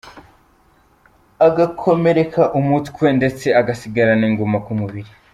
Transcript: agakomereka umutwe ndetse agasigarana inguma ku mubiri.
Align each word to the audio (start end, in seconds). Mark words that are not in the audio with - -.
agakomereka 1.47 2.41
umutwe 2.59 3.05
ndetse 3.17 3.45
agasigarana 3.59 4.23
inguma 4.29 4.57
ku 4.65 4.71
mubiri. 4.79 5.09